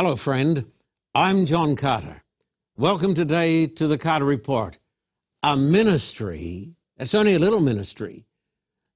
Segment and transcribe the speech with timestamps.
[0.00, 0.64] Hello, friend.
[1.12, 2.22] I'm John Carter.
[2.76, 4.78] Welcome today to the Carter Report,
[5.42, 8.24] a ministry, it's only a little ministry,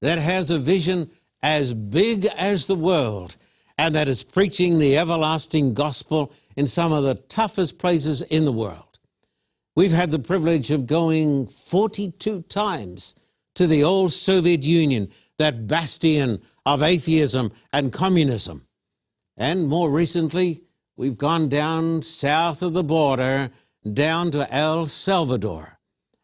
[0.00, 1.10] that has a vision
[1.42, 3.36] as big as the world
[3.76, 8.52] and that is preaching the everlasting gospel in some of the toughest places in the
[8.52, 9.00] world.
[9.74, 13.16] We've had the privilege of going 42 times
[13.56, 15.10] to the old Soviet Union,
[15.40, 18.68] that bastion of atheism and communism.
[19.36, 20.62] And more recently,
[21.02, 23.50] we've gone down south of the border,
[23.92, 25.80] down to El Salvador.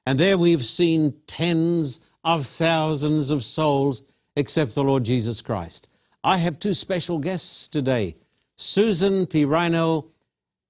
[0.07, 4.05] And there we've seen tens of thousands of souls
[4.37, 5.89] accept the Lord Jesus Christ.
[6.23, 8.19] I have two special guests today
[8.55, 10.11] Susan Pirano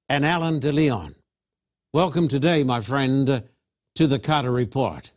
[0.08, 1.14] and Alan DeLeon.
[1.92, 3.42] Welcome today, my friend,
[3.94, 5.12] to the Carter Report.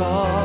[0.00, 0.39] Jesus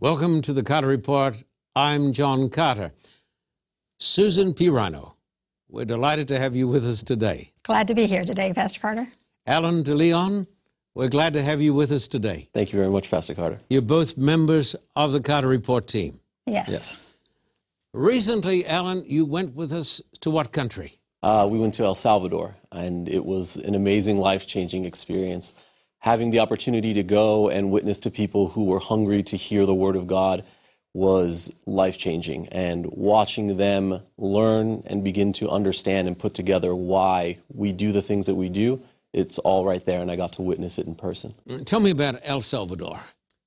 [0.00, 1.44] Welcome to the Carter Report.
[1.76, 2.92] I'm John Carter.
[3.98, 5.12] Susan Pirano,
[5.68, 7.52] we're delighted to have you with us today.
[7.64, 9.08] Glad to be here today, Pastor Carter.
[9.46, 10.46] Alan DeLeon,
[10.94, 12.48] we're glad to have you with us today.
[12.54, 13.60] Thank you very much, Pastor Carter.
[13.68, 16.18] You're both members of the Carter Report team.
[16.46, 16.70] Yes.
[16.70, 17.08] Yes.
[17.92, 20.94] Recently, Alan, you went with us to what country?
[21.22, 25.54] Uh, we went to El Salvador, and it was an amazing, life changing experience.
[26.00, 29.74] Having the opportunity to go and witness to people who were hungry to hear the
[29.74, 30.44] Word of God
[30.94, 32.48] was life changing.
[32.48, 38.02] And watching them learn and begin to understand and put together why we do the
[38.02, 40.94] things that we do, it's all right there, and I got to witness it in
[40.94, 41.34] person.
[41.64, 42.98] Tell me about El Salvador.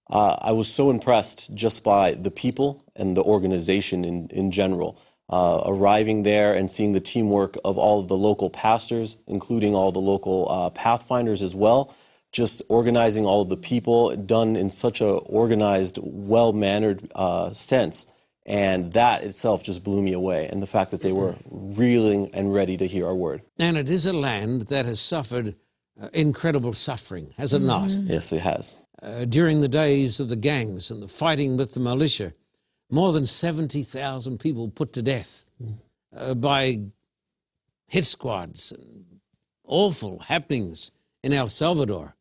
[0.10, 5.00] Uh, I was so impressed just by the people and the organization in, in general.
[5.30, 9.92] Uh, arriving there and seeing the teamwork of all of the local pastors, including all
[9.92, 11.96] the local uh, pathfinders as well,
[12.34, 18.08] just organizing all of the people done in such a organized, well-mannered uh, sense.
[18.46, 20.50] And that itself just blew me away.
[20.52, 23.42] And the fact that they were reeling and ready to hear our word.
[23.58, 25.56] And it is a land that has suffered
[26.02, 27.92] uh, incredible suffering, has it not?
[27.92, 28.80] Yes, it has.
[29.02, 32.34] Uh, during the days of the gangs and the fighting with the militia,
[32.90, 35.46] more than 70,000 people put to death
[36.16, 36.80] uh, by
[37.88, 39.20] hit squads and
[39.66, 40.92] awful happenings
[41.24, 42.16] in El Salvador,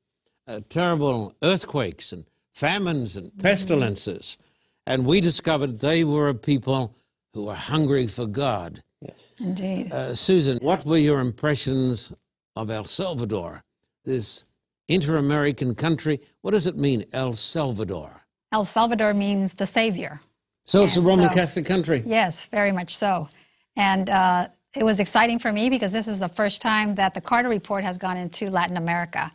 [0.47, 4.39] uh, terrible earthquakes and famines and pestilences.
[4.87, 6.95] And we discovered they were a people
[7.33, 8.83] who were hungry for God.
[9.01, 9.33] Yes.
[9.41, 9.93] Indeed.
[9.93, 12.13] Uh, Susan, what were your impressions
[12.57, 13.63] of El Salvador,
[14.05, 14.45] this
[14.89, 16.21] inter American country?
[16.43, 18.23] What does it mean, El Salvador?
[18.53, 20.21] El Salvador means the Savior.
[20.65, 22.03] So it's a Roman so- Catholic country.
[22.07, 23.29] Yes, very much so.
[23.77, 27.21] And uh, it was exciting for me because this is the first time that the
[27.21, 29.33] Carter Report has gone into Latin America.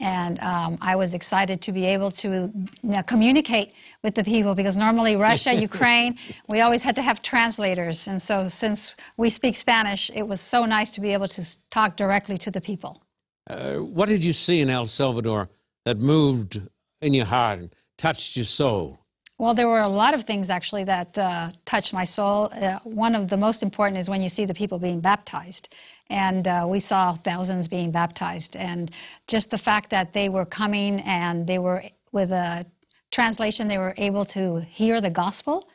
[0.00, 3.72] And um, I was excited to be able to you know, communicate
[4.02, 6.18] with the people because normally Russia, Ukraine,
[6.48, 8.08] we always had to have translators.
[8.08, 11.96] And so since we speak Spanish, it was so nice to be able to talk
[11.96, 13.02] directly to the people.
[13.48, 15.50] Uh, what did you see in El Salvador
[15.84, 16.60] that moved
[17.00, 18.98] in your heart and touched your soul?
[19.38, 22.48] Well, there were a lot of things actually that uh, touched my soul.
[22.52, 25.68] Uh, one of the most important is when you see the people being baptized.
[26.12, 28.54] And uh, we saw thousands being baptized.
[28.54, 28.90] And
[29.26, 32.66] just the fact that they were coming and they were, with a
[33.10, 35.70] translation, they were able to hear the gospel,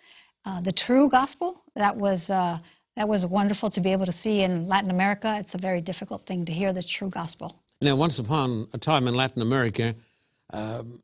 [0.46, 1.64] uh, the true gospel.
[1.76, 2.60] That was, uh,
[2.96, 5.36] that was wonderful to be able to see in Latin America.
[5.40, 7.64] It's a very difficult thing to hear the true gospel.
[7.82, 9.96] Now, once upon a time in Latin America,
[10.54, 11.02] um,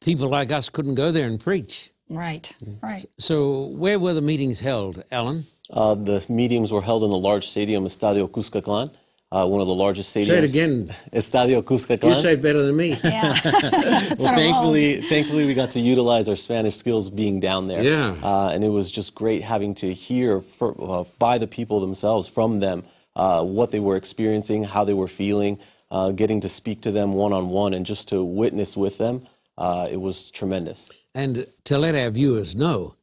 [0.00, 1.90] people like us couldn't go there and preach.
[2.08, 3.08] Right, right.
[3.18, 5.44] So, where were the meetings held, Alan?
[5.70, 8.90] Uh, the meetings were held in the large stadium, Estadio Cuscatlan,
[9.32, 10.26] uh, one of the largest stadiums.
[10.26, 10.86] Say it again.
[11.12, 12.10] Estadio Cuscatlan.
[12.10, 12.96] You say it better than me.
[13.04, 13.32] Yeah.
[13.42, 17.82] That's well, our thankfully, thankfully, we got to utilize our Spanish skills being down there.
[17.82, 18.14] Yeah.
[18.22, 22.28] Uh, and it was just great having to hear for, uh, by the people themselves,
[22.28, 22.84] from them,
[23.16, 25.58] uh, what they were experiencing, how they were feeling,
[25.90, 29.26] uh, getting to speak to them one on one, and just to witness with them.
[29.58, 30.90] Uh, it was tremendous.
[31.16, 32.94] And to let our viewers know,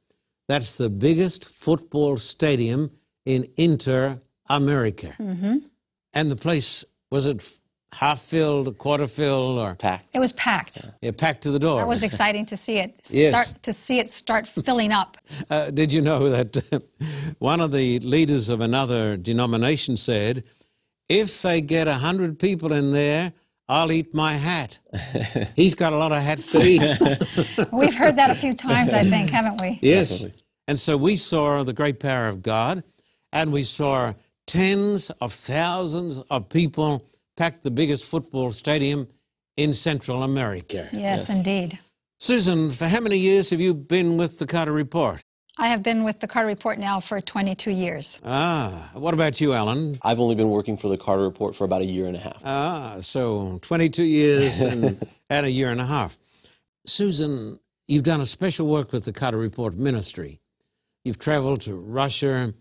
[0.47, 2.91] that's the biggest football stadium
[3.25, 5.15] in Inter America.
[5.19, 5.57] Mm-hmm.
[6.13, 7.43] And the place, was it
[7.91, 10.15] half filled, quarter filled, or Packed.
[10.15, 10.81] It was packed.
[11.01, 11.79] yeah, packed to the door?
[11.79, 13.31] That was exciting to see it Yes.
[13.31, 15.17] start to see it start filling up.
[15.49, 16.83] Uh, did you know that
[17.39, 20.43] one of the leaders of another denomination said,
[21.09, 23.33] if they get a 100 people in there,
[23.69, 24.79] I'll eat my hat.
[25.55, 26.81] He's got a lot of hats to eat.
[27.71, 29.79] We've heard that a few times, I think, haven't we?
[29.81, 30.27] yes.
[30.67, 32.83] And so we saw the great power of God,
[33.31, 34.13] and we saw
[34.47, 39.07] tens of thousands of people pack the biggest football stadium
[39.57, 40.87] in Central America.
[40.91, 41.79] Yes, indeed.
[42.19, 45.23] Susan, for how many years have you been with the Carter Report?
[45.57, 48.19] I have been with the Carter Report now for 22 years.
[48.25, 49.97] Ah, what about you, Alan?
[50.01, 52.41] I've only been working for the Carter Report for about a year and a half.
[52.43, 56.17] Ah, so 22 years and, and a year and a half.
[56.87, 60.39] Susan, you've done a special work with the Carter Report Ministry.
[61.05, 62.53] You've traveled to Russia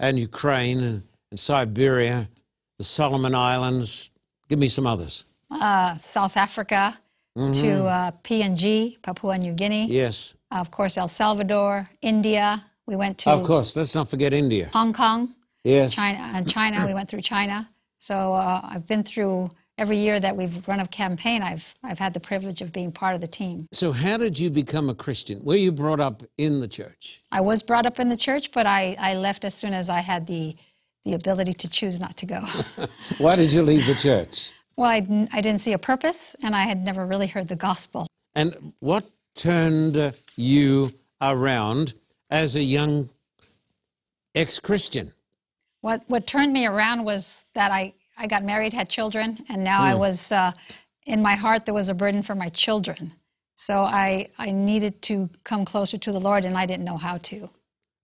[0.00, 2.30] and Ukraine and Siberia,
[2.78, 4.10] the Solomon Islands.
[4.48, 5.26] Give me some others.
[5.50, 6.98] Uh, South Africa
[7.38, 9.86] to uh, PNG, Papua New Guinea.
[9.86, 10.36] Yes.
[10.50, 12.64] Of course, El Salvador, India.
[12.86, 14.70] We went to Of course, let's not forget India.
[14.72, 15.94] Hong Kong, Yes.
[15.94, 16.86] China, and China.
[16.86, 17.68] We went through China.
[17.98, 21.42] So uh, I've been through every year that we've run a campaign.
[21.42, 23.66] I've I've had the privilege of being part of the team.
[23.72, 25.44] So, how did you become a Christian?
[25.44, 27.22] Were you brought up in the church?
[27.30, 30.00] I was brought up in the church, but I, I left as soon as I
[30.00, 30.56] had the
[31.04, 32.40] the ability to choose not to go.
[33.18, 34.52] Why did you leave the church?
[34.78, 37.56] Well, I, didn't- I didn't see a purpose, and I had never really heard the
[37.56, 38.06] gospel.
[38.34, 39.04] And what
[39.34, 40.90] turned you
[41.20, 41.94] around
[42.30, 43.08] as a young
[44.34, 45.12] ex Christian?
[45.80, 49.80] What what turned me around was that I, I got married, had children, and now
[49.80, 50.52] I was uh,
[51.06, 53.12] in my heart there was a burden for my children.
[53.56, 57.18] So I I needed to come closer to the Lord, and I didn't know how
[57.30, 57.50] to.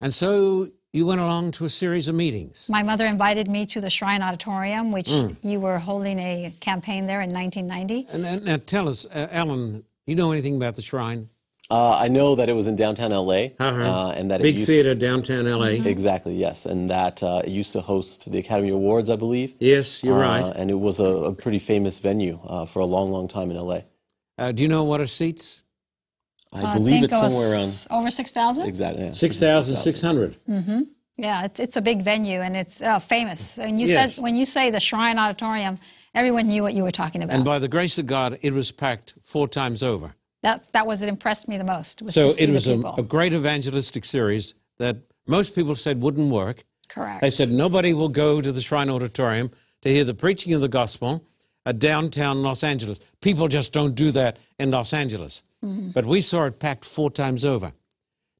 [0.00, 2.68] And so you went along to a series of meetings.
[2.70, 5.10] My mother invited me to the Shrine Auditorium, which
[5.42, 8.06] you were holding a campaign there in 1990.
[8.12, 11.28] And, and now tell us, uh, Alan, you know anything about the shrine?
[11.68, 13.66] Uh, I know that it was in downtown LA, Uh-huh.
[13.66, 15.70] uh, and that Big it used theater downtown LA.
[15.84, 19.54] exactly yes, and that uh, it used to host the Academy Awards, I believe.
[19.58, 20.52] Yes, you're Uh, right.
[20.54, 23.56] And it was a, a pretty famous venue uh, for a long, long time in
[23.56, 23.80] LA.
[24.38, 25.63] Uh, do you know what are seats?
[26.54, 28.66] I I believe think it's it was somewhere around over 6,000.
[28.66, 30.36] exactly yeah, 6,600.
[31.16, 33.58] Yeah, it's, it's a big venue and it's uh, famous.
[33.58, 34.14] And you Yes.
[34.16, 35.78] said when you say the Shrine Auditorium,
[36.14, 37.34] everyone knew what you were talking about.
[37.36, 40.14] And by the grace of God, it was packed four times over.
[40.42, 42.02] that that was what impressed me the most.
[42.02, 42.94] Was So to see it was the a, people.
[42.98, 44.96] a great evangelistic series that
[45.26, 46.64] most people said wouldn't work.
[46.88, 47.20] correct.
[47.22, 49.50] They said nobody will go to the Shrine Auditorium
[49.82, 51.24] to hear the preaching of the gospel
[51.66, 53.00] at downtown Los Angeles.
[53.20, 55.42] People just don't do that in Los Angeles.
[55.62, 57.72] But we saw it packed four times over.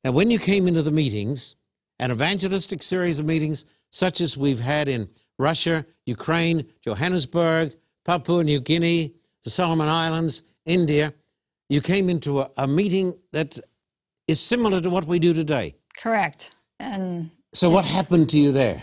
[0.04, 1.56] Now, when you came into the meetings,
[1.98, 8.60] an evangelistic series of meetings such as we've had in Russia, Ukraine, Johannesburg, Papua New
[8.60, 11.14] Guinea, the Solomon Islands, India,
[11.70, 13.58] you came into a, a meeting that
[14.28, 15.76] is similar to what we do today.
[15.96, 16.54] correct.
[16.78, 18.82] And So, what happened to you there?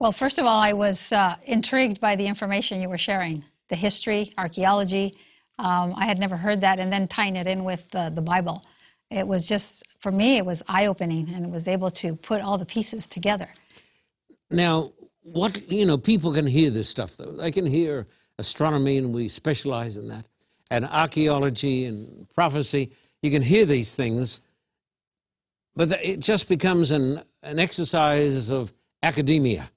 [0.00, 3.76] well, first of all, I was uh, intrigued by the information you were sharing, the
[3.76, 5.14] history, archaeology.
[5.58, 8.64] Um, I had never heard that, and then tying it in with uh, the Bible.
[9.10, 12.40] It was just for me, it was eye opening, and it was able to put
[12.42, 13.48] all the pieces together.
[14.50, 14.92] Now,
[15.22, 17.32] what, you know, people can hear this stuff, though.
[17.32, 18.06] They can hear
[18.38, 20.26] astronomy, and we specialize in that.
[20.70, 22.90] and archaeology and prophecy.
[23.22, 24.40] You can hear these things,
[25.76, 29.70] but it just becomes an, an exercise of academia,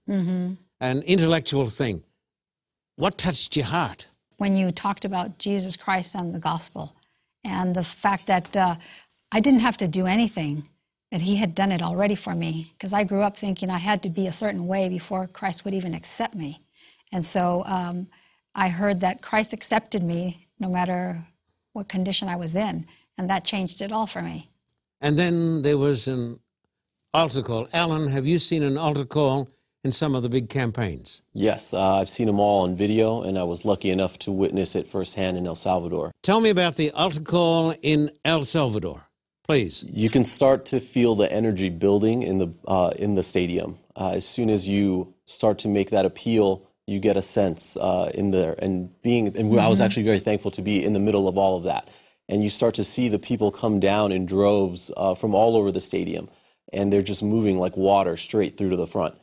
[0.82, 2.04] an intellectual thing.
[2.98, 4.08] What touched your heart?
[4.38, 6.96] when you talked about Jesus Christ and the gospel,
[7.44, 8.76] and the fact that uh,
[9.32, 10.68] I didn't have to do anything,
[11.12, 12.72] that He had done it already for me.
[12.74, 15.74] Because I grew up thinking I had to be a certain way before Christ would
[15.74, 16.62] even accept me.
[17.12, 18.08] And so um,
[18.54, 21.26] I heard that Christ accepted me no matter
[21.74, 22.86] what condition I was in,
[23.18, 24.50] and that changed it all for me.
[25.02, 26.40] And then there was an
[27.14, 27.68] altar call.
[27.72, 29.50] Alan, have you seen an altar call
[29.84, 31.24] in some of the big campaigns?
[31.34, 34.76] Yes, uh, I've seen them all on video, and I was lucky enough to witness
[34.76, 36.12] it firsthand in El Salvador.
[36.22, 39.08] Tell me about the altar call in El Salvador,
[39.44, 39.86] please.
[39.92, 43.80] You can start to feel the energy building in the uh, in the stadium.
[43.96, 48.12] Uh, as soon as you start to make that appeal, you get a sense uh,
[48.14, 48.56] in there.
[48.60, 51.58] And being, and I was actually very thankful to be in the middle of all
[51.58, 51.90] of that.
[52.30, 55.72] And you start to see the people come down in droves uh, from all over
[55.72, 56.30] the stadium,
[56.74, 59.16] and they're just moving like water straight through to the front.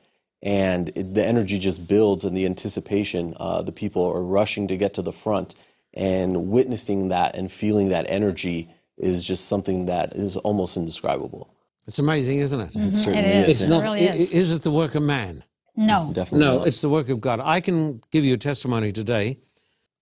[0.44, 3.34] And it, the energy just builds, and the anticipation.
[3.40, 5.56] Uh, the people are rushing to get to the front,
[5.92, 11.50] and witnessing that and feeling that energy is just something that is almost indescribable.
[11.86, 12.76] It's amazing, isn't it?
[12.76, 13.62] It certainly is.
[13.62, 14.30] It's It really is.
[14.30, 15.44] Is it the work of man?
[15.76, 16.46] No, Definitely.
[16.46, 16.66] No, not.
[16.68, 17.40] it's the work of God.
[17.40, 19.38] I can give you a testimony today.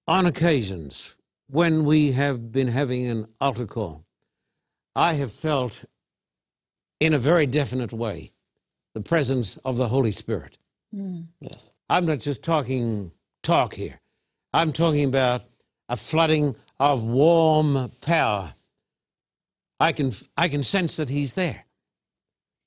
[0.07, 1.17] On occasions,
[1.49, 4.05] when we have been having an altar call,
[4.95, 5.85] I have felt
[7.01, 8.33] in a very definite way
[8.95, 10.59] the presence of the Holy Spirit.
[10.95, 11.27] Mm.
[11.41, 11.71] yes.
[11.89, 14.01] I'm not just talking talk here.
[14.53, 15.45] I'm talking about
[15.89, 18.53] a flooding of warm power.
[19.81, 21.65] I can, I can sense that He's there.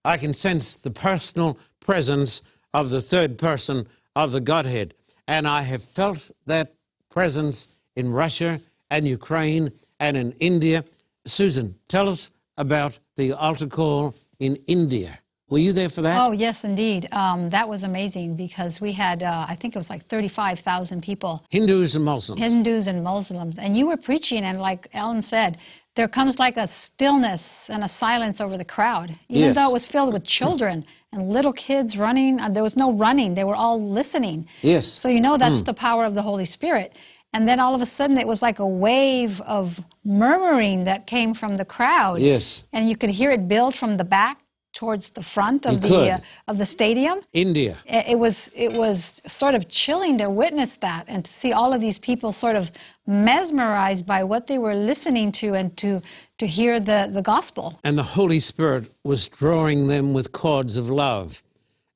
[0.03, 2.41] I can sense the personal presence
[2.73, 4.93] of the third person of the Godhead.
[5.27, 6.75] And I have felt that
[7.09, 8.59] presence in Russia
[8.91, 10.83] and Ukraine and in India.
[11.25, 15.19] Susan, tell us about the altar call in India.
[15.49, 16.19] Were you there for that?
[16.27, 17.07] Oh, yes, indeed.
[17.11, 21.45] Um, that was amazing because we had, uh, I think it was like 35,000 people,
[21.51, 22.41] Hindus and Muslims.
[22.41, 23.59] Hindus and Muslims.
[23.59, 25.59] And you were preaching, and like Ellen said,
[25.95, 29.55] there comes like a stillness and a silence over the crowd, even Yes.
[29.55, 30.83] though it was filled with children
[31.13, 32.39] and little kids running.
[32.41, 34.47] Uh, there was no running, they were all listening.
[34.63, 34.87] Yes.
[34.87, 36.95] So you know that's the power of the Holy Spirit.
[37.33, 41.33] And then all of a sudden it was like a wave of murmuring that came
[41.33, 42.19] from the crowd.
[42.19, 42.65] Yes.
[42.73, 44.39] And you could hear it build from the back
[44.75, 47.21] towards the front of You the uh, of the stadium.
[47.33, 47.77] India.
[47.85, 51.81] It was it was sort of chilling to witness that and to see all of
[51.81, 52.69] these people sort of
[53.07, 56.01] mesmerized by what they were listening to and to
[56.37, 57.79] to hear the, the gospel.
[57.83, 61.41] and the Holy Spirit was drawing them with cords of love.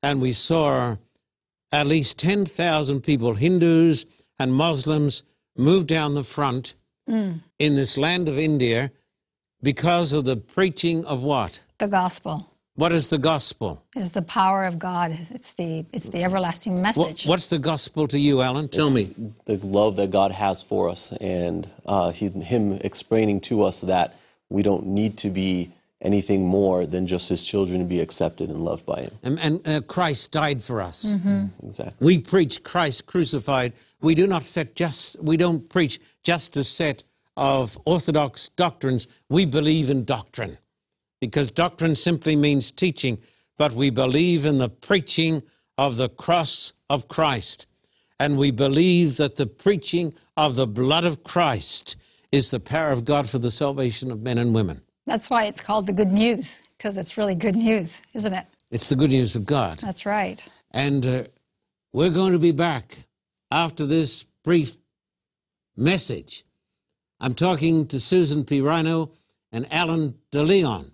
[0.02, 0.96] And we saw
[1.74, 4.06] at least 10,000 people, Hindus
[4.40, 5.24] and Muslims,
[5.58, 6.76] move down the front
[7.08, 7.42] in
[7.76, 8.92] this land of India
[9.62, 11.64] because of the preaching of what?
[11.80, 13.84] The gospel What is the gospel?
[13.94, 15.12] It's the power of God.
[15.32, 17.26] It's the it's the everlasting What, message.
[17.28, 18.70] what's the gospel to you, Alan?
[18.70, 19.04] Tell me.
[19.44, 24.16] The love that God has for us, and uh, he, Him explaining to us that
[24.48, 28.60] we don't need to be anything more than just His children to be accepted and
[28.60, 29.12] loved by Him.
[29.24, 31.18] And, and uh, Christ died for us.
[31.62, 32.06] Exactly.
[32.06, 33.74] We preach Christ crucified.
[34.00, 37.04] We do not set just we don't preach just a set
[37.36, 39.10] of orthodox doctrines.
[39.28, 40.60] We believe in doctrine.
[41.22, 43.20] Because doctrine simply means teaching,
[43.58, 45.44] but we believe in the preaching
[45.78, 47.68] of the cross of Christ.
[48.20, 51.96] And we believe that the preaching of the blood of Christ
[52.32, 54.82] is the power of God for the salvation of men and women.
[55.06, 58.46] That's why it's called the good news because it's really good news, isn't it?
[58.72, 59.80] It's the good news of God.
[59.80, 60.48] That's right.
[60.72, 61.24] And uh,
[61.92, 63.06] we're going to be back
[63.52, 64.78] after this brief
[65.76, 66.46] message.
[67.20, 68.62] I'm talking to Susan P.
[68.62, 69.12] Rhino
[69.52, 70.92] and Alan DeLeon,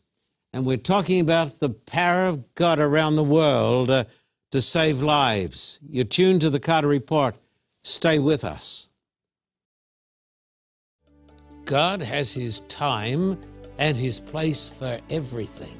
[0.55, 4.05] and we're talking about the power of God around the world uh,
[4.51, 5.81] to save lives.
[5.85, 7.37] You're tuned to the Carter Report.
[7.83, 8.87] Stay with us.
[11.65, 13.37] God has His time
[13.79, 15.77] and His place for everything.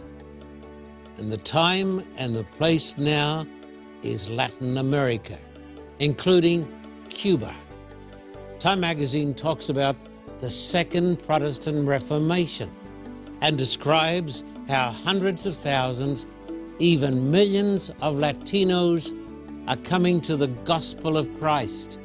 [1.19, 3.47] And the time and the place now
[4.03, 5.37] is Latin America,
[5.99, 6.67] including
[7.07, 7.55] Cuba.
[8.59, 9.95] Time magazine talks about
[10.39, 12.69] the Second Protestant Reformation
[13.39, 16.25] and describes how hundreds of thousands,
[16.79, 19.13] even millions of Latinos
[19.67, 21.99] are coming to the gospel of Christ.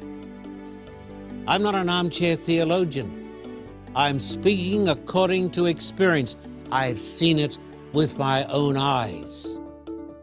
[1.47, 3.17] I'm not an armchair theologian.
[3.95, 6.37] I'm speaking according to experience.
[6.71, 7.57] I've seen it
[7.93, 9.59] with my own eyes.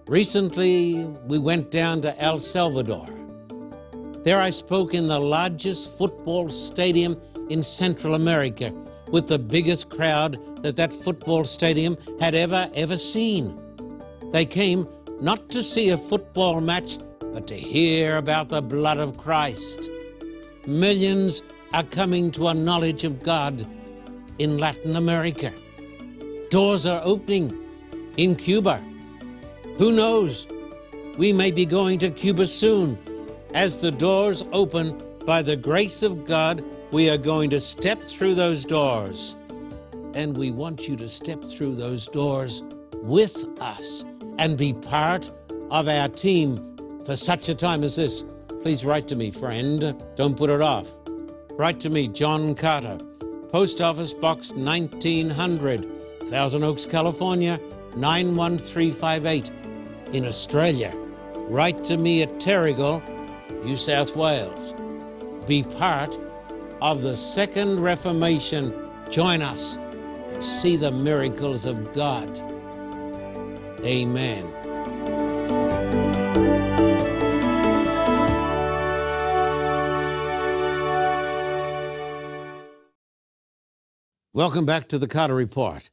[0.07, 3.07] Recently, we went down to El Salvador.
[4.25, 8.73] There I spoke in the largest football stadium in Central America
[9.11, 13.59] with the biggest crowd that that football stadium had ever, ever seen.
[14.33, 14.87] They came
[15.21, 16.99] not to see a football match,
[17.33, 19.91] but to hear about the blood of Christ.
[20.67, 23.65] Millions are coming to a knowledge of God
[24.39, 25.53] in Latin America.
[26.51, 27.57] Doors are opening
[28.17, 28.83] in Cuba.
[29.77, 30.47] Who knows?
[31.17, 32.99] We may be going to Cuba soon.
[33.55, 38.35] As the doors open, by the grace of God, we are going to step through
[38.35, 39.37] those doors.
[40.15, 42.63] And we want you to step through those doors
[42.95, 44.05] with us
[44.39, 45.31] and be part
[45.71, 48.25] of our team for such a time as this.
[48.63, 49.95] Please write to me, friend.
[50.17, 50.91] Don't put it off.
[51.53, 52.99] Write to me, John Carter,
[53.51, 55.87] Post Office Box 1900,
[56.25, 57.61] Thousand Oaks, California
[57.97, 59.51] 91358.
[60.13, 60.95] In Australia,
[61.49, 63.03] write to me at Terrigal,
[63.65, 64.73] New South Wales.
[65.47, 66.19] Be part
[66.81, 68.73] of the Second Reformation.
[69.11, 72.41] Join us and see the miracles of God.
[73.85, 74.45] Amen.
[84.33, 85.91] Welcome back to the Carter Report.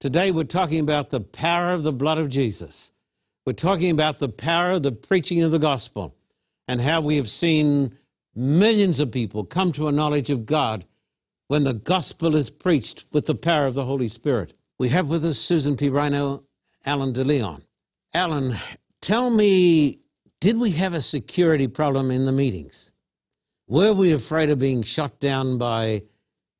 [0.00, 2.90] Today we're talking about the power of the blood of Jesus.
[3.46, 6.16] We're talking about the power of the preaching of the gospel
[6.66, 7.92] and how we have seen
[8.36, 10.84] millions of people come to a knowledge of God
[11.48, 14.52] when the gospel is preached with the power of the Holy Spirit.
[14.78, 15.88] We have with us Susan P.
[15.88, 16.44] Rhino,
[16.84, 17.62] Alan DeLeon.
[18.12, 18.52] Alan,
[19.00, 20.00] tell me,
[20.40, 22.92] did we have a security problem in the meetings?
[23.68, 26.02] Were we afraid of being shot down by,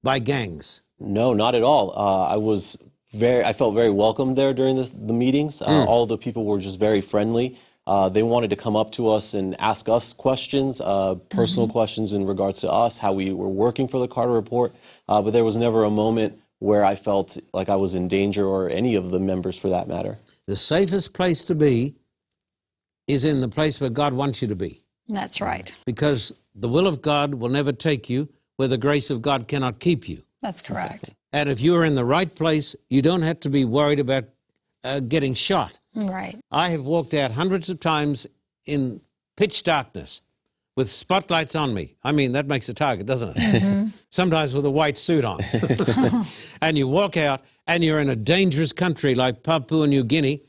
[0.02, 0.82] by gangs?
[0.98, 1.90] No, not at all.
[1.90, 2.78] Uh, I was
[3.12, 5.62] very, I felt very welcome there during this, the meetings.
[5.62, 7.58] Uh, All the people were just very friendly.
[7.86, 12.12] Uh, they wanted to come up to us and ask us questions, uh, personal questions
[12.12, 14.74] in regards to us, how we were working for the Carter Report.
[15.08, 18.44] Uh, but there was never a moment where I felt like I was in danger
[18.44, 20.18] or any of the members for that matter.
[20.46, 21.94] The safest place to be
[23.06, 24.82] is in the place where God wants you to be.
[25.08, 25.72] That's right.
[25.84, 29.78] because the will of God will never take you where the grace of God cannot
[29.78, 30.24] keep you.
[30.42, 31.14] That's correct.
[31.32, 34.24] And if you are in the right place, you don't have to be worried about
[34.86, 35.78] uh, getting shot.
[35.94, 36.38] Right.
[36.50, 38.26] I have walked out hundreds of times
[38.66, 39.00] in
[39.36, 40.22] pitch darkness
[40.76, 41.96] with spotlights on me.
[42.04, 43.92] I mean, that makes a target, doesn't it?
[44.10, 45.40] Sometimes with a white suit on.
[46.62, 50.42] and you walk out and you're in a dangerous country like Papua New Guinea,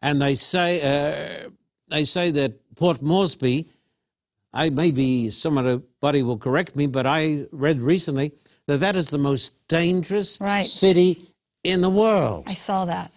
[0.00, 1.48] and they say, uh,
[1.88, 3.66] they say that Port Moresby,
[4.52, 8.32] I maybe somebody will correct me, but I read recently
[8.66, 10.64] that that is the most dangerous Right.
[10.64, 11.18] city
[11.64, 12.44] in the world.
[12.46, 13.10] I saw that.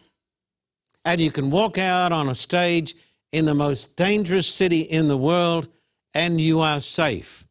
[1.08, 2.94] And you can walk out on a stage
[3.32, 5.70] in the most dangerous city in the world
[6.14, 7.48] and you are safe.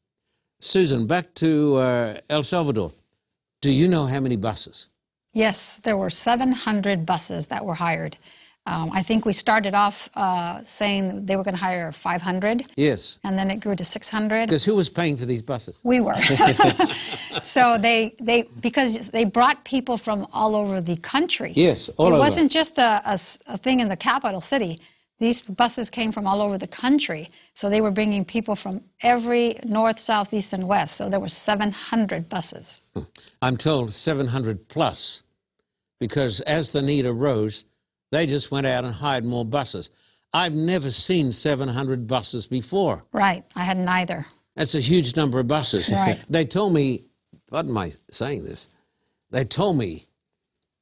[0.60, 2.92] Susan, back to uh, El Salvador.
[3.62, 4.90] Do you know how many buses?
[5.32, 8.18] Yes, there were 700 buses that were hired.
[8.66, 13.20] Um, I think we started off uh, saying they were going to hire 500, Yes.
[13.24, 14.46] and then it grew to 600.
[14.48, 15.80] Because who was paying for these buses?
[15.84, 16.14] We were.
[17.46, 21.52] so they, they because they brought people from all over the country.
[21.54, 22.16] Yes, all it over.
[22.16, 24.80] It wasn't just a a thing in the capital city.
[25.18, 27.30] These buses came from all over the country.
[27.54, 30.96] So they were bringing people from every north, south, east, and west.
[30.96, 32.82] So there were 700 buses.
[32.94, 33.02] Hmm.
[33.40, 35.22] I'm told 700 plus,
[36.00, 37.64] because as the need arose,
[38.12, 39.90] they just went out and hired more buses.
[40.34, 43.04] I've never seen 700 buses before.
[43.12, 43.44] Right.
[43.54, 44.26] I had neither.
[44.54, 45.88] That's a huge number of buses.
[45.88, 46.20] Right.
[46.28, 47.04] They told me,
[47.50, 48.68] pardon my saying this,
[49.30, 50.06] they told me,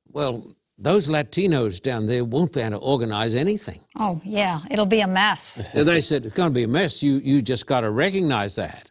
[0.08, 3.80] well, those Latinos down there won't be able to organize anything.
[3.98, 4.60] Oh, yeah.
[4.70, 5.62] It'll be a mess.
[5.74, 7.02] And they said, it's going to be a mess.
[7.02, 8.90] You, you just got to recognize that.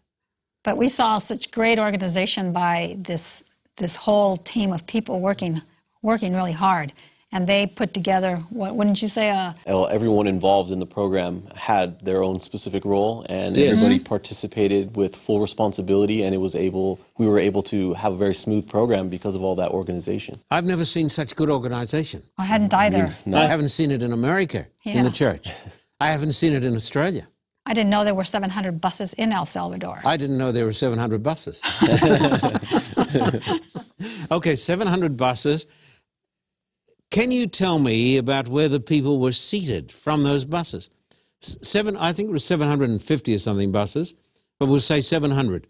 [0.63, 3.43] But we saw such great organization by this
[3.77, 5.61] this whole team of people working
[6.01, 6.93] working really hard,
[7.33, 11.43] and they put together what wouldn't you say a Well, everyone involved in the program
[11.55, 13.71] had their own specific role, and Yes.
[13.71, 14.03] everybody mm-hmm.
[14.05, 16.99] participated with full responsibility, and it was able.
[17.17, 20.35] We were able to have a very smooth program because of all that organization.
[20.51, 22.21] I've never seen such good organization.
[22.37, 23.13] I hadn't either.
[23.27, 25.51] I haven't seen it in America in the church.
[25.99, 27.27] I haven't seen it in Australia.
[27.65, 30.01] I didn't know there were 700 buses in El Salvador.
[30.03, 31.61] I didn't know there were 700 buses.
[34.31, 35.65] okay, 700 buses.
[37.13, 40.89] Can you tell me about where the people were seated from those buses?
[41.41, 44.15] Seven, I think it was 750 or something buses,
[44.59, 45.67] but we'll say 700.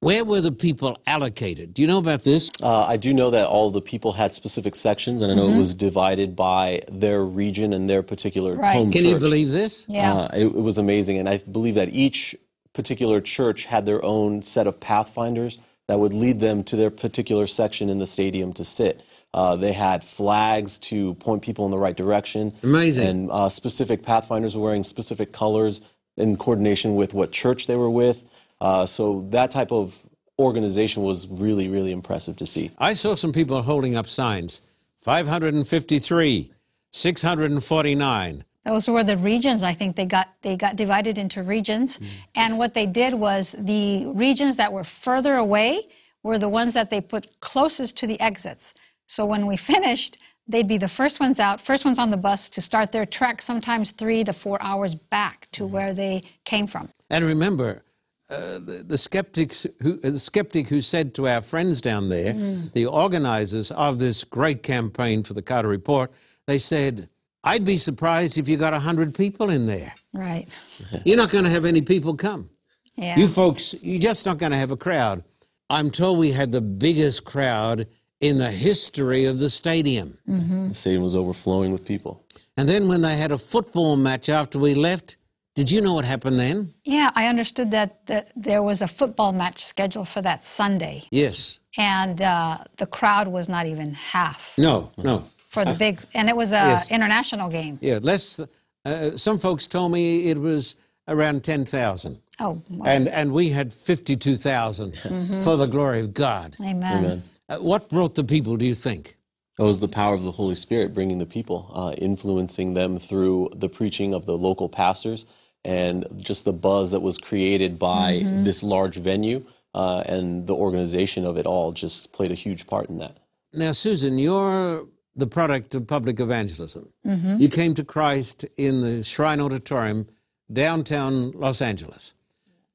[0.00, 1.72] Where were the people allocated?
[1.72, 2.50] Do you know about this?
[2.60, 5.56] Uh, I do know that all the people had specific sections, and I know it
[5.56, 8.72] was divided by their region and their particular Right.
[8.74, 9.10] home Can church.
[9.12, 9.86] you believe this?
[9.88, 10.12] yeah.
[10.14, 12.34] Uh, it, it was amazing, and I believe that each
[12.72, 17.46] particular church had their own set of pathfinders that would lead them to their particular
[17.46, 19.00] section in the stadium to sit.
[19.34, 22.52] Uh, they had flags to point people in the right direction.
[22.62, 23.08] Amazing.
[23.08, 25.80] And uh, specific pathfinders were wearing specific colors
[26.16, 28.22] in coordination with what church they were with.
[28.60, 30.04] Uh, so that type of
[30.38, 32.70] organization was really, really impressive to see.
[32.78, 34.60] I saw some people holding up signs
[34.98, 36.52] 553,
[36.90, 38.44] 649.
[38.64, 39.62] Those were the regions.
[39.64, 41.98] I think they got they got divided into regions,
[42.36, 45.88] and what they did was the regions that were further away
[46.22, 48.72] were the ones that they put closest to the exits.
[49.12, 50.16] So when we finished,
[50.48, 53.42] they'd be the first ones out, first ones on the bus to start their trek,
[53.42, 55.72] sometimes three to four hours back to mm-hmm.
[55.74, 56.88] where they came from.
[57.10, 57.84] And remember,
[58.30, 62.32] uh, the, the skeptics who, uh, the skeptic who said to our friends down there,
[62.32, 62.72] mm.
[62.72, 66.10] the organizers of this great campaign for the Carter Report,
[66.46, 67.10] they said,
[67.44, 69.92] I'd be surprised if you got a 100 people in there.
[70.14, 70.48] Right.
[71.04, 72.48] You're not going to have any people come.
[72.96, 73.18] Yeah.
[73.18, 75.24] You folks, you're just not going to have a crowd.
[75.70, 77.86] I'm told we had the biggest crowd
[78.22, 80.16] in the history of the stadium.
[80.26, 82.24] The stadium was overflowing with people.
[82.56, 85.16] And then when they had a football match after we left,
[85.56, 86.72] did you know what happened then?
[86.84, 91.60] Yeah, I understood that, that there was a football match scheduled for that Sunday, Yes.
[91.76, 95.24] and uh, the crowd was not even half No, no.
[95.48, 96.90] for the big, and it was a Yes.
[96.92, 97.78] international game.
[97.82, 98.40] Yeah, less.
[98.86, 100.76] Uh, some folks told me it was
[101.08, 102.18] around 10,000.
[102.40, 104.96] Oh, well, And, and we had 52,000
[105.42, 106.56] for the glory of God.
[106.60, 106.96] amen.
[107.04, 107.22] Amen.
[107.48, 109.16] Uh, what brought the people, do you think?
[109.58, 113.50] It was the power of the Holy Spirit bringing the people, uh, influencing them through
[113.54, 115.26] the preaching of the local pastors
[115.64, 121.24] and just the buzz that was created by this large venue uh, and the organization
[121.26, 123.18] of it all just played a huge part in that.
[123.52, 126.88] Now, Susan, you're the product of public evangelism.
[127.04, 130.08] You came to Christ in the Shrine Auditorium,
[130.52, 132.14] downtown Los Angeles.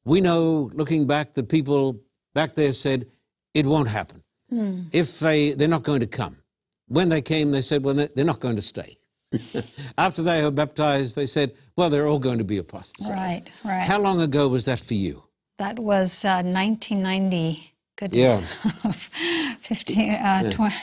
[0.06, 1.99] We know, looking back, that people
[2.34, 3.08] back there said
[3.53, 4.23] it won't happen.
[4.49, 6.38] If they, they're not going to come.
[6.88, 8.97] When they came, they said, well, they're not going to stay.
[9.97, 13.12] After they were baptized, they said, well, they're all going to be apostatized.
[13.12, 13.86] Right, right.
[13.86, 15.23] How long ago was that for you?
[15.57, 17.73] That was uh, 1990.
[17.97, 18.43] Goodness.
[19.62, 20.75] 15, uh, tw- 20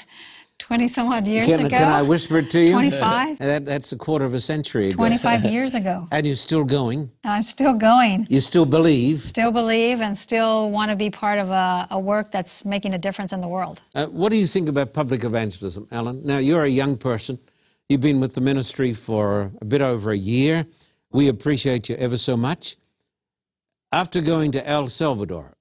[0.89, 1.69] some odd years Can, ago.
[1.69, 2.73] can I whisper it to you?
[2.73, 3.39] 25?
[3.39, 4.97] That, that's a quarter of a century ago.
[4.97, 6.07] 25 years ago.
[6.11, 7.11] And you're still going.
[7.23, 8.27] I'm still going.
[8.31, 9.21] You still believe.
[9.21, 12.99] Still believe and still want to be part of a, a work that's making a
[12.99, 13.83] difference in the world.
[13.95, 16.25] Uh, what do you think about public evangelism, Alan?
[16.25, 17.39] Now, you're a young person.
[17.89, 20.67] You've been with the ministry for a bit over a year.
[21.13, 22.77] We appreciate you ever so much.
[23.93, 25.53] After going to El Salvador,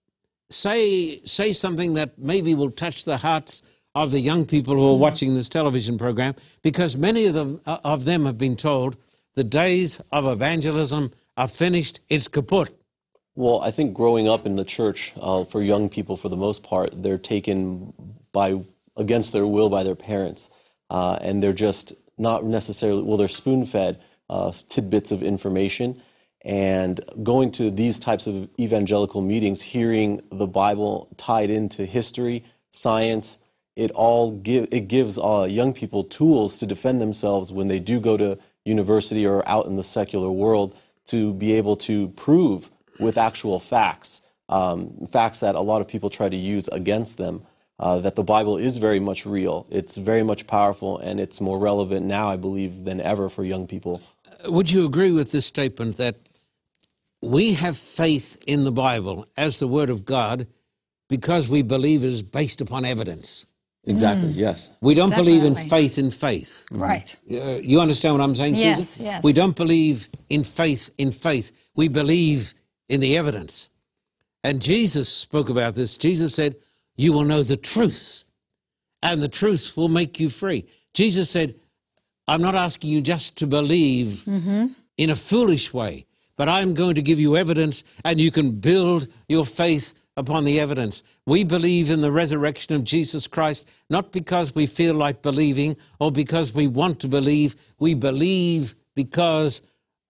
[0.49, 3.61] say, say something that maybe will touch the hearts
[3.95, 7.77] of the young people who are watching this television program, because many of them, uh,
[7.83, 8.97] of them have been told
[9.35, 12.69] the days of evangelism are finished, it's kaput.
[13.35, 16.63] Well, I think growing up in the church uh, for young people, for the most
[16.63, 17.93] part, they're taken
[18.31, 18.63] by
[18.95, 20.51] against their will by their parents,
[20.91, 23.17] uh, and they're just not necessarily well.
[23.17, 25.99] They're spoon fed uh, tidbits of information,
[26.45, 33.39] and going to these types of evangelical meetings, hearing the Bible tied into history, science,
[33.75, 37.99] it all give it gives uh, young people tools to defend themselves when they do
[37.99, 43.17] go to university or out in the secular world to be able to prove with
[43.17, 47.43] actual facts, um, facts that a lot of people try to use against them,
[47.79, 49.65] uh, that the Bible is very much real.
[49.69, 53.67] It's very much powerful, and it's more relevant now, I believe, than ever for young
[53.67, 54.01] people.
[54.45, 56.15] Would you agree with this statement that
[57.21, 60.47] we have faith in the Bible as the Word of God
[61.09, 63.47] because we believe it is based upon evidence?
[63.85, 64.29] Exactly.
[64.31, 64.71] Yes.
[64.81, 66.65] We don't believe in faith in faith.
[66.71, 67.13] Right.
[67.29, 69.05] Uh, you understand what I'm saying, Yes, Susan?
[69.05, 69.23] yes.
[69.23, 71.69] We don't believe in faith in faith.
[71.75, 72.53] We believe
[72.87, 73.69] in the evidence.
[74.43, 75.97] And Jesus spoke about this.
[75.97, 76.55] Jesus said,
[76.95, 78.23] You will know the truth,
[79.01, 80.65] and the truth will make you free.
[80.93, 81.55] Jesus said,
[82.27, 86.05] I'm not asking you just to believe in a foolish way,
[86.37, 90.59] but I'm going to give you evidence, and you can build your faith upon the
[90.59, 91.03] evidence.
[91.25, 96.11] We believe in the resurrection of Jesus Christ, not because we feel like believing or
[96.11, 97.55] because we want to believe.
[97.79, 99.61] We believe because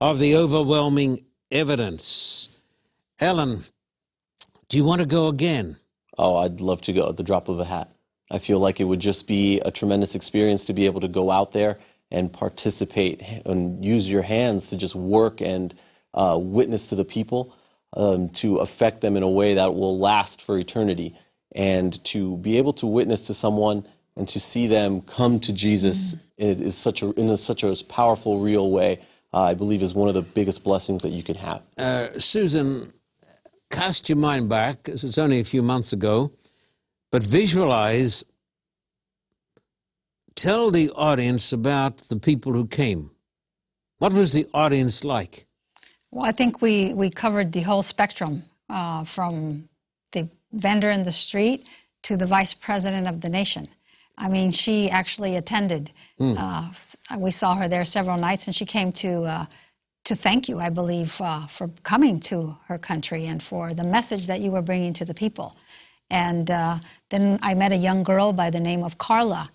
[0.01, 1.19] of the overwhelming
[1.51, 2.49] evidence.
[3.19, 3.63] Ellen,
[4.67, 5.77] do you want to go again?
[6.17, 7.89] Oh, I'd love to go at the drop of a hat.
[8.31, 11.31] I feel like it would just be a tremendous experience to be able to go
[11.31, 11.77] out there
[12.11, 15.73] and participate and use your hands to just work and
[16.13, 17.55] uh, witness to the people,
[17.95, 21.15] um, to affect them in a way that will last for eternity,
[21.55, 26.15] and to be able to witness to someone and to see them come to Jesus
[26.37, 28.99] is such a in a, such a powerful, real way.
[29.33, 31.63] Uh, I believe is one of the biggest blessings that you can have.
[31.77, 32.91] Uh, Susan,
[33.71, 36.31] cast your mind back, it's only a few months ago.
[37.11, 38.23] But visualize,
[40.35, 43.11] tell the audience about the people who came.
[43.97, 45.47] What was the audience like?
[46.13, 49.69] Well, I think we, we covered the whole spectrum uh, from
[50.11, 51.65] the vendor in the street
[52.03, 53.67] to the vice president of the nation.
[54.17, 55.91] I mean, she actually attended.
[56.37, 56.69] Uh,
[57.17, 59.45] we saw her there several nights, and she came to uh,
[60.05, 64.27] to thank you, I believe, uh, for coming to her country and for the message
[64.27, 65.57] that you were bringing to the people.
[66.11, 69.49] And uh, then I met a young girl by the name of Carla.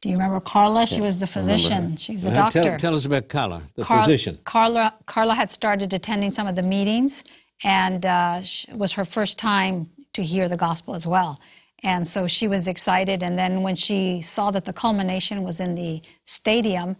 [0.00, 0.86] Do you remember Carla?
[0.86, 1.96] She was the physician.
[1.96, 2.62] She was a doctor.
[2.62, 4.38] Tell, tell us about Carla, the Car- physician.
[4.44, 7.22] Carla, Carla had started attending some of the meetings,
[7.62, 8.40] and uh,
[8.72, 11.38] was her first time to hear the gospel as well.
[11.82, 13.22] And so she was excited.
[13.22, 16.96] And then when she saw that the culmination was in the stadium,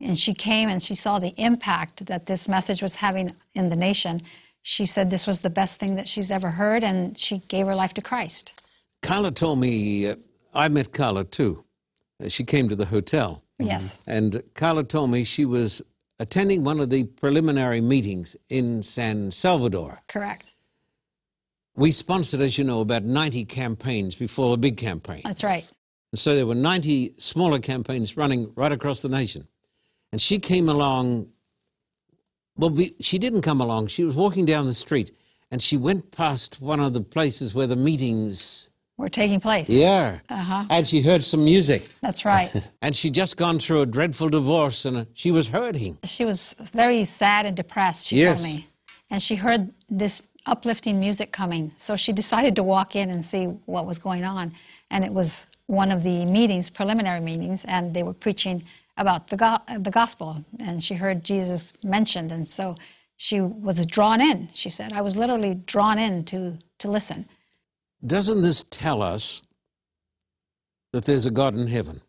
[0.00, 3.76] and she came and she saw the impact that this message was having in the
[3.76, 4.20] nation,
[4.62, 7.74] she said this was the best thing that she's ever heard, and she gave her
[7.74, 8.52] life to Christ.
[9.00, 10.16] Carla told me, uh,
[10.54, 11.64] I met Carla too.
[12.22, 13.42] Uh, she came to the hotel.
[13.58, 14.00] Yes.
[14.06, 15.82] And Carla told me she was
[16.18, 20.00] attending one of the preliminary meetings in San Salvador.
[20.08, 20.52] Correct.
[21.74, 25.22] We sponsored, as you know, about 90 campaigns before the big campaign.
[25.24, 25.70] That's right.
[26.12, 29.48] And so there were 90 smaller campaigns running right across the nation.
[30.12, 31.32] And she came along,
[32.56, 33.86] well, we, she didn't come along.
[33.86, 35.10] She was walking down the street
[35.50, 39.68] and she went past one of the places where the meetings, We're taking place.
[39.68, 40.20] yeah.
[40.28, 40.64] Uh-huh.
[40.70, 41.88] And she heard some music.
[42.00, 42.50] That's right.
[42.82, 45.98] And she'd just gone through a dreadful divorce and uh, she was hurting.
[46.04, 48.42] she was very sad and depressed, she Yes.
[48.42, 48.66] told me.
[49.10, 51.72] And she heard this uplifting music coming.
[51.78, 54.52] So she decided to walk in and see what was going on.
[54.90, 58.64] And it was one of the meetings, preliminary meetings, and they were preaching
[58.96, 60.44] about the, go- the gospel.
[60.60, 62.30] And she heard Jesus mentioned.
[62.32, 62.76] And so
[63.16, 64.92] she was drawn in, she said.
[64.92, 67.26] I was literally drawn in to, to listen.
[68.04, 69.42] Doesn't this tell us
[70.92, 72.00] that there's a God in heaven?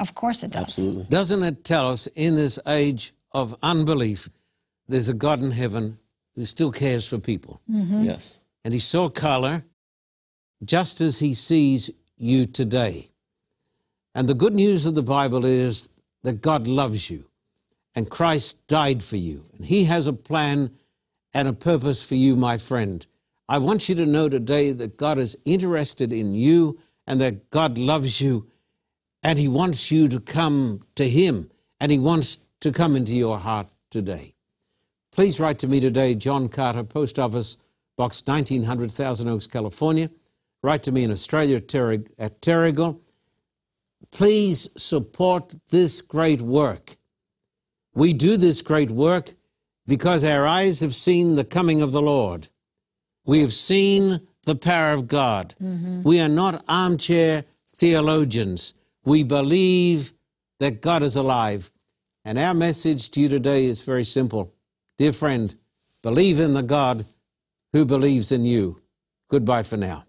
[0.00, 0.64] Of course it does.
[0.64, 1.06] Absolutely.
[1.10, 4.28] Doesn't it tell us in this age of unbelief,
[4.88, 5.98] there's a God in heaven
[6.34, 7.60] who still cares for people?
[7.70, 8.02] Mm-hmm.
[8.02, 8.40] Yes.
[8.64, 9.64] And he saw Carla
[10.64, 13.10] just as he sees you today.
[14.14, 15.90] And the good news of the Bible is
[16.22, 17.26] that God loves you
[17.94, 19.44] and Christ died for you.
[19.56, 20.70] And he has a plan
[21.34, 23.06] and a purpose for you, my friend.
[23.48, 27.78] I want you to know today that God is interested in you and that God
[27.78, 28.48] loves you
[29.22, 31.50] and he wants you to come to him
[31.80, 34.34] and he wants to come into your heart today.
[35.12, 37.56] Please write to me today, John Carter, Post Office,
[37.96, 40.10] Box 1900, Thousand Oaks, California.
[40.62, 43.00] Write to me in Australia at, Terrig- at Terrigal.
[44.10, 46.96] Please support this great work.
[47.94, 49.34] We do this great work
[49.86, 52.48] because our eyes have seen the coming of the Lord.
[53.24, 55.54] We have seen the power of God.
[55.62, 56.02] Mm-hmm.
[56.02, 58.74] We are not armchair theologians.
[59.04, 60.12] We believe
[60.60, 61.70] that God is alive.
[62.24, 64.52] And our message to you today is very simple.
[64.98, 65.54] Dear friend,
[66.02, 67.04] believe in the God
[67.72, 68.80] who believes in you.
[69.28, 70.04] Goodbye for now.